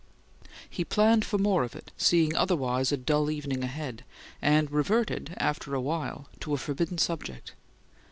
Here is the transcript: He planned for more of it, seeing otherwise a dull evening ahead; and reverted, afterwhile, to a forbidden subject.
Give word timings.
He 0.67 0.83
planned 0.83 1.23
for 1.25 1.37
more 1.37 1.63
of 1.63 1.75
it, 1.75 1.91
seeing 1.95 2.35
otherwise 2.35 2.91
a 2.91 2.97
dull 2.97 3.29
evening 3.29 3.63
ahead; 3.63 4.03
and 4.41 4.71
reverted, 4.71 5.35
afterwhile, 5.37 6.27
to 6.39 6.55
a 6.55 6.57
forbidden 6.57 6.97
subject. 6.97 7.53